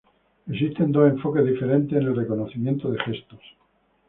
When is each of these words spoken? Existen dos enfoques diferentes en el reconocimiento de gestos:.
Existen 0.51 0.91
dos 0.91 1.11
enfoques 1.11 1.45
diferentes 1.45 1.95
en 1.95 2.07
el 2.07 2.15
reconocimiento 2.15 2.89
de 2.89 2.97
gestos:. 3.03 3.39